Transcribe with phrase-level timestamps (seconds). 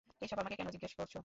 [0.21, 1.19] এসব আমাকে কেন জিজ্ঞেস করছো?